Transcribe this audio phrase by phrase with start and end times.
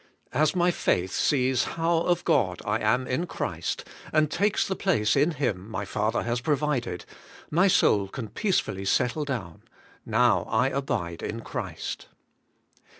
[0.33, 5.15] As my faith sees how of God I am in Christ, and takes the place
[5.15, 5.57] in AT THIS MOMENT.
[5.57, 5.85] 117 Him my
[6.15, 7.05] Father has provided,
[7.51, 9.61] my soul can peacefully settle down:
[10.03, 12.07] Now I abide in Christ.